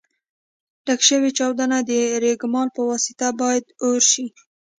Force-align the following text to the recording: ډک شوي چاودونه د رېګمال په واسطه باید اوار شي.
ډک 0.85 1.01
شوي 1.09 1.31
چاودونه 1.37 1.77
د 1.89 1.91
رېګمال 2.23 2.67
په 2.75 2.81
واسطه 2.89 3.27
باید 3.41 3.63
اوار 3.83 4.03
شي. 4.11 4.25